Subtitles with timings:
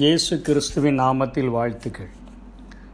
[0.00, 2.10] இயேசு கிறிஸ்துவின் நாமத்தில் வாழ்த்துக்கள்.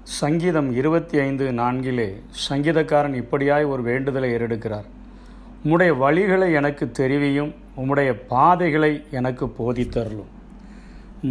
[0.02, 2.06] சங்கீதம் இருபத்தி ஐந்து நான்கிலே
[2.48, 4.86] சங்கீதக்காரன் இப்படியாய் ஒரு வேண்டுதலை ஏறெடுக்கிறார்.
[5.64, 10.30] உம்முடைய வழிகளை எனக்கு தெரிவியும் உம்முடைய பாதைகளை எனக்கு போதித்தருளும்.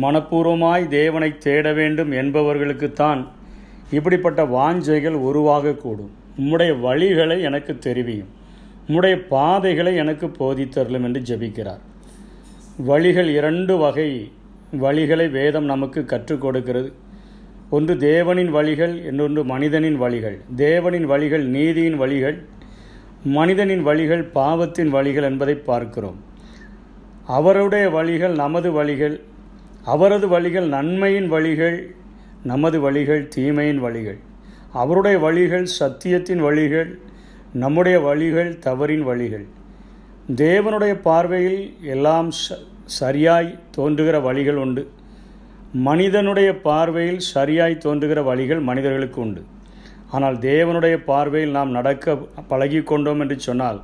[0.01, 3.23] மனப்பூர்வமாய் தேவனை தேட வேண்டும் என்பவர்களுக்குத்தான்
[3.91, 8.31] இப்படிப்பட்ட வாஞ்சைகள் உருவாகக்கூடும் உம்முடைய வழிகளை எனக்கு தெரிவியும்
[8.87, 11.83] உம்முடைய பாதைகளை எனக்கு போதித்தருளும் என்று ஜெபிக்கிறார்.
[12.77, 14.31] வழிகள் இரண்டு வகை
[14.81, 16.93] வழிகளை வேதம் நமக்கு கற்றுக் கொடுக்கிறது.
[17.69, 20.41] ஒன்று தேவனின் வழிகள் இன்னொன்று மனிதனின் வழிகள்.
[20.55, 22.45] தேவனின் வழிகள் நீதியின் வழிகள்
[23.23, 26.23] மனிதனின் வழிகள் பாவத்தின் வழிகள் என்பதை பார்க்கிறோம்.
[27.25, 29.21] அவருடைய வழிகள் நமது வழிகள்
[29.83, 31.95] அவரது வழிகள் நன்மையின் வழிகள்
[32.43, 34.17] நமது வழிகள் தீமையின் வழிகள்.
[34.71, 36.99] அவருடைய வழிகள் சத்தியத்தின் வழிகள்
[37.53, 39.45] நம்முடைய வழிகள் தவறின் வழிகள்.
[40.35, 42.57] தேவனுடைய பார்வையில் எல்லாம் ச
[42.97, 44.83] சரியாய் தோன்றுகிற வழிகள் உண்டு.
[45.87, 49.41] மனிதனுடைய பார்வையில் சரியாய் தோன்றுகிற வழிகள் மனிதர்களுக்கு உண்டு.
[50.15, 52.15] ஆனால் தேவனுடைய பார்வையில் நாம் நடக்க
[52.51, 53.79] பழகி கொண்டோம் என்று சொன்னால்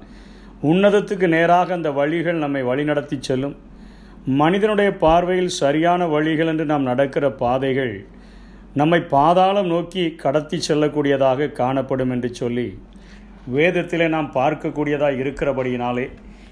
[0.71, 3.55] உன்னதத்துக்கு நேராக அந்த வழிகள் நம்மை வழிநடத்தி செல்லும்.
[4.41, 7.93] மனிதனுடைய பார்வையில் சரியான வழிகள் என்று நாம் நடக்கிற பாதைகள்
[8.79, 12.67] நம்மை பாதாளம் நோக்கி கடத்தி செல்லக்கூடியதாக காணப்படும் என்று சொல்லி
[13.55, 16.05] வேதத்திலே நாம் பார்க்கக்கூடியதாக இருக்கிறபடியினாலே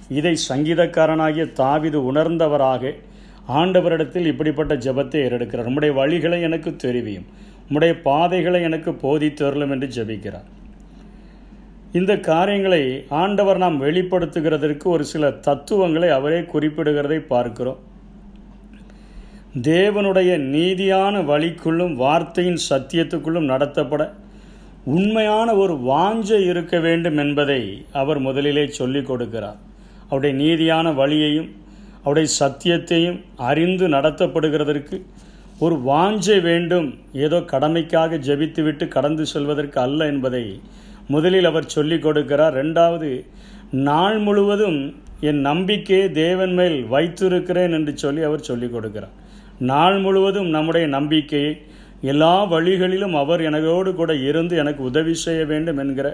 [0.09, 2.93] இதை சங்கீதக்காரனாகிய தாவிது உணர்ந்தவராக
[3.47, 5.69] ஆண்டவரிடத்தில் இப்படிப்பட்ட ஜெபத்தை ஏறெடுக்கிறார்.
[5.69, 7.25] உம்முடைய வழிகளை எனக்கு தெரிவியும்.
[7.69, 10.47] உம்முடைய பாதைகளை எனக்கு போதித்தருளும் என்று ஜெபிக்கிறார்.
[11.91, 17.79] இந்த காரியங்களை ஆண்டவர் நாம் வெளிப்படுத்துகிறதற்கு ஒரு சில தத்துவங்களை அவரே குறிப்பிடுகிறதை பார்க்கிறோம்.
[19.61, 24.13] தேவனுடைய நீதியான வழிக்குள்ளும் வார்த்தையின் சத்தியத்துக்குள்ளும் நடத்தப்பட
[24.83, 29.57] உண்மையான ஒரு வாஞ்சை இருக்க வேண்டும் என்பதை அவர் முதலிலே சொல்லிக் கொடுக்கிறார்.
[30.09, 31.49] அவருடைய நீதியான வழியையும்
[32.03, 33.19] அவருடைய சத்தியத்தையும்
[33.49, 34.97] அறிந்து நடத்தப்படுகிறதற்கு
[35.59, 36.87] ஒரு வாஞ்சை வேண்டும்.
[37.25, 40.43] ஏதோ கடமைக்காக ஜெபித்துவிட்டு கடந்து செல்வதற்கு அல்ல என்பதை
[41.07, 42.55] முதலில் அவர் சொல்லிக் கொடுக்கிறார்.
[42.61, 43.09] ரெண்டாவது
[43.87, 44.79] நாள் முழுவதும்
[45.29, 49.15] என் நம்பிக்கையை தேவன் மேல் வைத்திருக்கிறேன் என்று சொல்லி அவர் சொல்லிக் கொடுக்கிறார்.
[49.71, 51.53] நாள் முழுவதும் நம்முடைய நம்பிக்கையை
[52.01, 56.07] எல்லா வழிகளிலும் அவர் எனக்கோடு கூட இருந்து எனக்கு உதவி செய்ய வேண்டும் என்கிற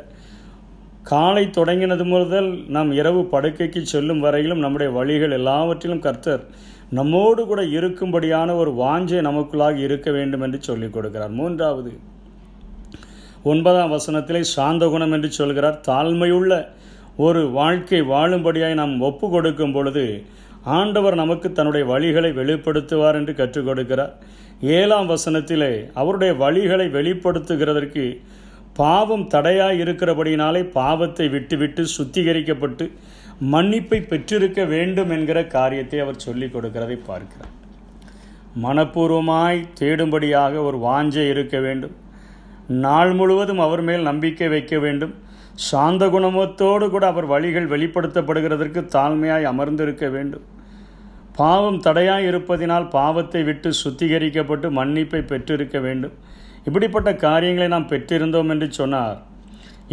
[1.03, 6.43] காலை தொடங்கினது முதல் நாம் இரவு படுக்கைக்கு செல்லும் வரையிலும் நம்முடைய வழிகள் எல்லாவற்றிலும் கர்த்தர்
[6.89, 11.29] நம்மோடு கூட இருக்கும்படியான ஒரு வாஞ்சை நமக்குள்ளாக இருக்க வேண்டும் என்று சொல்லிக் கொடுக்கிறார்.
[11.29, 11.91] மூன்றாவது
[13.43, 15.81] ஒன்பதாம் வசனத்திலே சாந்த குணம் என்று சொல்கிறார்.
[15.87, 16.67] தாழ்மையுள்ள
[17.17, 20.23] ஒரு வாழ்க்கை வாழும்படியாய் நாம் ஒப்பு கொடுக்கும் பொழுது
[20.63, 24.13] ஆண்டவர் நமக்கு தன்னுடைய வழிகளை வெளிப்படுத்துவார் என்று கற்றுக் கொடுக்கிறார்.
[24.61, 28.05] ஏழாம் வசனத்திலே அவருடைய வழிகளை வெளிப்படுத்துகிறதற்கு
[28.73, 32.85] பாவம் தடையாக இருக்கிறபடினாலே பாவத்தை விட்டுவிட்டு சுத்திகரிக்கப்பட்டு
[33.51, 37.51] மன்னிப்பை பெற்றிருக்க வேண்டும் என்கிற காரியத்தை அவர் சொல்லிக் கொடுக்கிறதை பார்க்கிறார்.
[38.63, 41.95] மனப்பூர்வமாய் தேடும்படியாக ஒரு வாஞ்சை இருக்க வேண்டும்.
[42.67, 45.13] நாள் முழுவதும் அவர் மேல் நம்பிக்கை வைக்க வேண்டும்.
[45.69, 50.45] சாந்த குணமத்தோடு கூட அவர் வழிகள் வெளிப்படுத்தப்படுகிறதற்கு தாழ்மையாய் அமர்ந்திருக்க வேண்டும்.
[51.35, 56.11] பாவம் தடையாய் இருப்பதினால் பாவத்தை விட்டு சுத்திகரிக்கப்பட்டு மன்னிப்பை பெற்றிருக்க வேண்டும்.
[56.67, 59.17] இப்படிப்பட்ட காரியங்களை நாம் பெற்றிருந்தோம் என்று சொன்னார்.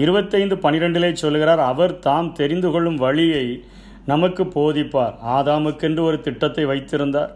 [0.02, 3.46] இருபத்தைந்து பனிரெண்டிலே சொல்கிறார் அவர் தாம் தெரிந்து கொள்ளும் வழியை
[4.12, 5.14] நமக்கு போதிப்பார்.
[5.36, 7.32] ஆதாமுக்கென்று ஒரு திட்டத்தை வைத்திருந்தார்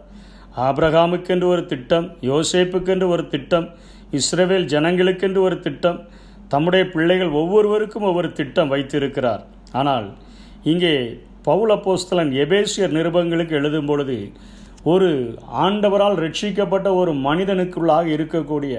[0.67, 3.67] ஆப்ரஹாமுக்கென்று ஒரு திட்டம் யோசேப்புக்கென்று ஒரு திட்டம்
[4.19, 5.99] இஸ்ரேவேல் ஜனங்களுக்கென்று ஒரு திட்டம்
[6.53, 9.41] தம்முடைய பிள்ளைகள் ஒவ்வொருவருக்கும் ஒவ்வொரு திட்டம் வைத்திருக்கிறார்.
[9.79, 10.07] ஆனால்
[10.71, 10.93] இங்கே
[11.47, 14.17] பவுல போஸ்தலன் எபேசியர் நிருபங்களுக்கு எழுதும் பொழுது
[14.93, 15.09] ஒரு
[15.63, 18.75] ஆண்டவரால் ரட்சிக்கப்பட்ட ஒரு மனிதனுக்குள்ளாக இருக்கக்கூடிய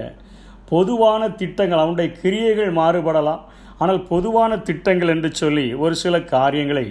[0.71, 3.43] பொதுவான திட்டங்கள் அவனுடைய கிரியைகள் மாறுபடலாம்.
[3.81, 6.85] ஆனால் பொதுவான திட்டங்கள் என்று சொல்லி ஒரு சில காரியங்களை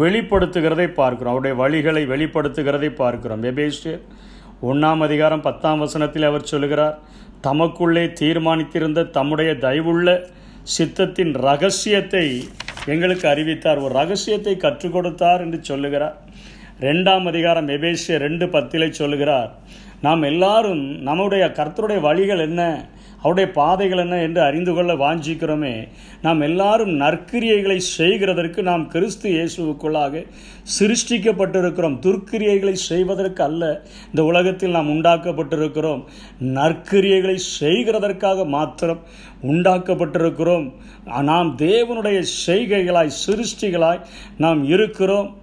[0.00, 1.34] வெளிப்படுத்துகிறதை பார்க்கிறோம்.
[1.34, 3.42] அவருடைய வழிகளை வெளிப்படுத்துகிறதை பார்க்கிறோம்.
[3.52, 4.02] எபேசியர்
[4.70, 6.96] ஒன்றாம் அதிகாரம் பத்தாம் வசனத்தில் அவர் சொல்கிறார்
[7.46, 10.08] தமக்குள்ளே தீர்மானித்திருந்த தம்முடைய தயவுள்ள
[10.76, 12.24] சித்தத்தின் ரகசியத்தை
[12.92, 13.80] எங்களுக்கு அறிவித்தார்.
[13.84, 16.16] ஒரு ரகசியத்தை கற்றுக் கொடுத்தார் என்று சொல்லுகிறார்.
[16.86, 19.50] ரெண்டாம் அதிகாரம் எபேசிய ரெண்டு பத்திலை சொல்லுகிறார்
[20.06, 22.62] நாம் எல்லாரும் நம்முடைய கர்த்தருடைய வழிகள் என்ன?
[23.20, 25.88] அவருடைய பாதைகள் என்ன என்று அறிந்து கொள்ள வாஞ்சிக்கிறோமே.
[26.22, 30.26] நாம் எல்லாரும் நற்கிரியைகளை செய்கிறதற்கு நாம் கிறிஸ்து இயேசுவுக்குள்ளாக
[30.78, 31.98] சிருஷ்டிக்கப்பட்டிருக்கிறோம்.
[32.00, 33.82] துர்க்கிரியைகளை செய்வதற்கு அல்ல.
[34.06, 36.04] இந்த உலகத்தில் நாம் உண்டாக்கப்பட்டிருக்கிறோம்.
[36.44, 39.00] நற்கிரியைகளை செய்கிறதற்காக மாத்திரம்
[39.42, 40.72] உண்டாக்கப்பட்டிருக்கிறோம்.
[41.22, 44.00] நாம் தேவனுடைய செய்கைகளாய் சிருஷ்டிகளாய்
[44.38, 45.38] நாம் இருக்கிறோம்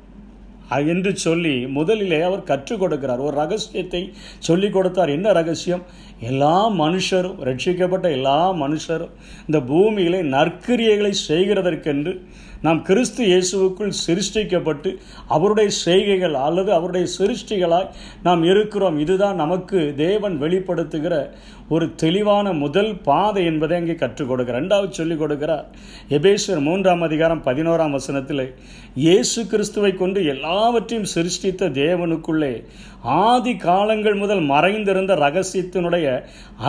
[0.70, 3.20] என்று சொல்லி முதலிலே அவர் கற்றுக் கொடுக்கிறார்.
[3.20, 5.10] ஒரு ரகசியத்தை சொல்லிக் கொடுத்தார்.
[5.10, 5.84] என்ன ரகசியம்?
[6.20, 9.16] எல்லா மனுஷரும் ரட்சிக்கப்பட்ட எல்லா மனுஷரும்
[9.46, 12.22] இந்த பூமியிலே நற்கிரியைகளை செய்கிறதற்கென்று
[12.62, 14.98] நாம் கிறிஸ்து இயேசுவுக்குள் சிருஷ்டிக்கப்பட்டு
[15.28, 17.90] அவருடைய செய்கைகள் அல்லது அவருடைய சிருஷ்டிகளாய்
[18.24, 19.00] நாம் இருக்கிறோம்.
[19.00, 21.30] இதுதான் நமக்கு தேவன் வெளிப்படுத்துகிற
[21.70, 24.60] ஒரு தெளிவான முதல் பாதை என்பதை அங்கே கற்றுக் கொடுக்கிறார்.
[24.60, 25.66] ரெண்டாவது சொல்லிக் கொடுக்கிறார்.
[26.18, 28.44] எபேஸ்வர் மூன்றாம் அதிகாரம் பதினோராம் வசனத்தில்
[29.06, 32.54] இயேசு கிறிஸ்துவை கொண்டு எல்லாவற்றையும் சிருஷ்டித்த தேவனுக்குள்ளே
[33.24, 36.06] ஆதி காலங்கள் முதல் மறைந்திருந்த ரகசியத்தினுடைய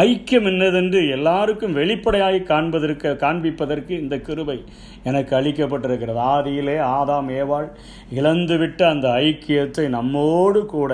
[0.06, 4.59] ஐக்கியம் என்னதென்று எல்லாருக்கும் வெளிப்படையாய் காண்பதற்கு காண்பிப்பதற்கு இந்த கிருபை
[5.05, 6.21] எனக்கு அளிக்கப்பட்டிருக்கிறது.
[6.35, 7.71] ஆதியிலே ஆதாம் ஏவாள்
[8.21, 10.93] இழந்துவிட்ட அந்த ஐக்கியத்தை நம்மோடு கூட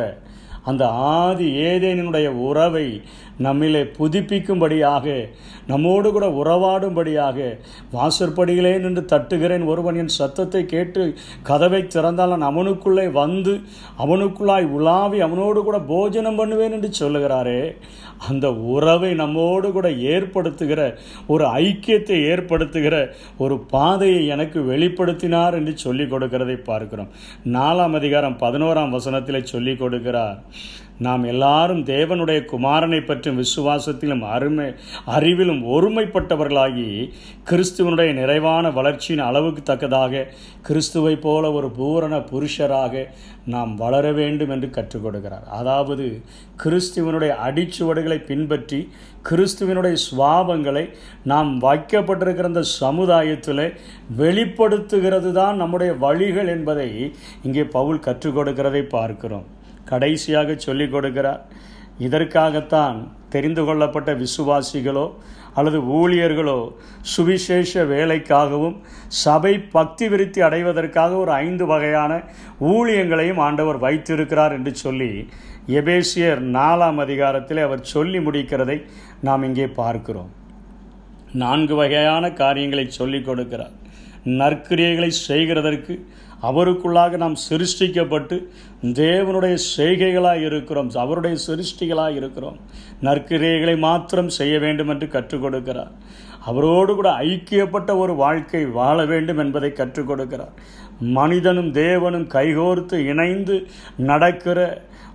[0.65, 3.03] அந்த ஆதி ஏதேனினுடைய உறவை
[3.43, 5.07] நம்மிலே புதுப்பிக்கும்படியாக
[5.67, 7.39] நம்மோடு கூட உறவாடும்படியாக
[7.93, 13.55] வாசற்படியிலே நின்று தட்டுகிறேன் ஒருவன் என் சத்தத்தை கேட்டு கதவை திறந்தால் நான் அவனுக்குள்ளே வந்து
[13.99, 17.61] அவனுக்குள்ளாய் உலாவி அவனோடு கூட போஜனம் பண்ணுவேன் என்று சொல்லுகிறாரே
[18.29, 20.81] அந்த உறவை நம்மோடு கூட ஏற்படுத்துகிற
[21.27, 22.97] ஒரு ஐக்கியத்தை ஏற்படுத்துகிற
[23.39, 27.11] ஒரு பாதையை எனக்கு வெளிப்படுத்தினார் என்று சொல்லிக் கொடுக்கிறதை பார்க்கிறோம்.
[27.53, 30.39] நாலாம் அதிகாரம் பதினோராம் வசனத்தில் சொல்லிக் கொடுக்கிறார்
[30.99, 34.67] நாம் எல்லாரும் தேவனுடைய குமாரனை பற்றும் விசுவாசத்திலும் அருமை
[35.07, 37.11] அறிவிலும் ஒருமைப்பட்டவர்களாகி
[37.45, 40.27] கிறிஸ்துவனுடைய நிறைவான வளர்ச்சியின் அளவுக்கு தக்கதாக
[40.63, 43.03] கிறிஸ்துவை போல ஒரு பூரண புருஷராக
[43.45, 46.23] நாம் வளர வேண்டும் என்று கற்றுக் கொடுக்கிறார் அதாவது
[46.63, 48.81] கிறிஸ்துவனுடைய அடிச்சுவடுகளை பின்பற்றி
[49.29, 50.85] கிறிஸ்துவனுடைய சுவாபங்களை
[51.25, 53.67] நாம் வைக்கப்பட்டிருக்கிற அந்த சமுதாயத்தில்
[54.17, 56.89] வெளிப்படுத்துகிறது தான் நம்முடைய வழிகள் என்பதை
[57.43, 59.47] இங்கே பவுல் கற்றுக் கொடுக்கிறதை பார்க்கிறோம்.
[59.85, 61.43] கடைசியாக சொல்லிக் கொடுக்கிறார்.
[61.99, 62.97] இதற்காகத்தான்
[63.29, 65.07] தெரிந்து கொள்ளப்பட்ட விசுவாசிகளோ
[65.55, 66.59] அல்லது ஊழியர்களோ
[67.01, 68.77] சுவிசேஷ வேலைக்காகவும்
[69.09, 72.13] சபை பக்தி விருத்தி அடைவதற்காக ஒரு ஐந்து வகையான
[72.73, 75.11] ஊழியங்களையும் ஆண்டவர் வைத்திருக்கிறார் என்று சொல்லி
[75.81, 78.79] எபேசியர் நாலாம் அதிகாரத்தில் அவர் சொல்லி முடிக்கிறதை
[79.21, 80.33] நாம் இங்கே பார்க்கிறோம்.
[81.43, 83.75] நான்கு வகையான காரியங்களை சொல்லிக் கொடுக்கிறார்.
[84.41, 85.95] நற்கிரியைகளை செய்கிறதற்கு
[86.49, 88.37] அவருக்குள்ளாக நாம் சிருஷ்டிக்கப்பட்டு
[89.01, 90.91] தேவனுடைய செய்கைகளாக இருக்கிறோம்.
[91.05, 92.59] அவருடைய சிருஷ்டிகளாக இருக்கிறோம்.
[93.03, 95.93] நற்கிரியைகளை மாத்திரம் செய்ய வேண்டும் என்று கற்றுக் கொடுக்கிறார்
[96.49, 100.55] அவரோடு கூட ஐக்கியப்பட்ட ஒரு வாழ்க்கை வாழ வேண்டும் என்பதை கற்றுக் கொடுக்கிறார்
[101.19, 103.57] மனிதனும் தேவனும் கைகோர்த்து இணைந்து
[104.11, 104.59] நடக்கிற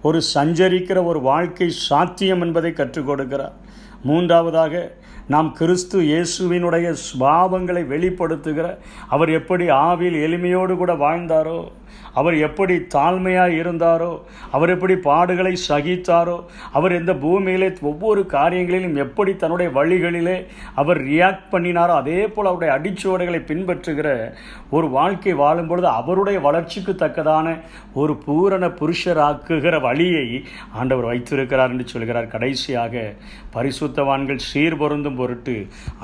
[0.02, 3.56] ஒரு சஞ்சரிக்கிற ஒரு வாழ்க்கை சாத்தியம் என்பதை கற்றுக் கொடுக்கிறார்
[4.04, 4.74] மூன்றாவதாக
[5.30, 8.68] நாம் கிறிஸ்து இயேசுவினுடைய சுபாவங்களை வெளிப்படுத்துகிற
[9.08, 11.60] அவர் எப்படி ஆவில் எளிமையோடு கூட வாழ்ந்தாரோ
[12.14, 14.12] அவர் எப்படி தாழ்மையாக இருந்தாரோ
[14.52, 16.38] அவர் எப்படி பாடுகளை சகித்தாரோ
[16.72, 20.38] அவர் எந்த பூமியிலே ஒவ்வொரு காரியங்களிலும் எப்படி தன்னுடைய வழிகளிலே
[20.76, 24.08] அவர் ரியாக்ட் பண்ணினாரோ அதே போல் அவருடைய அடிச்சுவடைகளை பின்பற்றுகிற
[24.70, 27.48] ஒரு வாழ்க்கை வாழும் பொழுது அவருடைய வளர்ச்சிக்கு தக்கதான
[27.94, 30.26] ஒரு பூரண புருஷராக்குகிற வழியை
[30.74, 32.28] ஆண்டவர் வைத்திருக்கிறார் என்று சொல்கிறார்.
[32.28, 33.14] கடைசியாக
[33.54, 35.56] பரிசுத்தவான்கள் சீர் பொருந்தும் பொருட்டு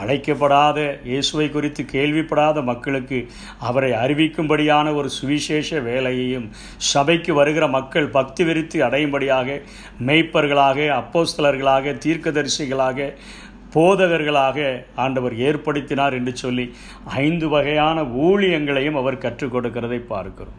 [0.01, 3.19] அழைக்கப்படாத இயேசுவை குறித்து கேள்விப்படாத மக்களுக்கு
[3.59, 9.61] அவரை அறிவிக்கும்படியான ஒரு சுவிசேஷ வேலையையும் சபைக்கு வருகிற மக்கள் பக்தி விரித்து அடையும்படியாக
[10.05, 13.13] மெய்ப்பர்களாக அப்போஸ்தலர்களாக தீர்க்கதரிசிகளாக
[13.73, 16.73] போதகர்களாக ஆண்டவர் ஏற்படுத்தினார் என்று சொல்லி
[17.05, 20.55] ஐந்து வகையான ஊழியங்களையும் அவர் கற்றுக் கொடுக்கிறதை பார்க்கிறோம்.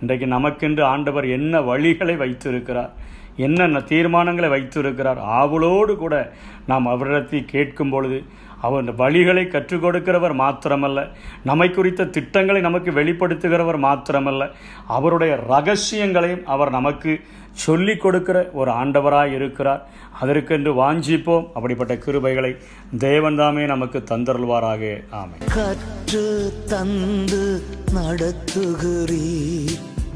[0.00, 2.92] இன்றைக்கு நமக்கென்று ஆண்டவர் என்ன வழிகளை வைத்திருக்கிறார்
[3.36, 6.32] என்னென்ன தீர்மானங்களை வைத்திருக்கிறார் ஆவலோடு கூட
[6.66, 8.24] நாம் அவரிடத்தை கேட்கும் பொழுது
[8.62, 11.08] அவர் வழிகளை கற்றுக் கொடுக்கிறவர் மாத்திரமல்ல.
[11.44, 14.50] நம்மை குறித்த திட்டங்களை நமக்கு வெளிப்படுத்துகிறவர் மாத்திரமல்ல.
[14.88, 17.20] அவருடைய ரகசியங்களையும் அவர் நமக்கு
[17.52, 19.88] சொல்லிக் கொடுக்கிற ஒரு ஆண்டவராக இருக்கிறார்.
[20.20, 21.46] அதற்கென்று வாஞ்சிப்போம்.
[21.54, 22.56] அப்படிப்பட்ட கிருபைகளை
[22.98, 25.04] தேவன் தாமே நமக்கு தந்தருள்வாராக.
[25.10, 27.62] ஆமை கற்று தந்து
[27.94, 29.26] நடத்துகிறீ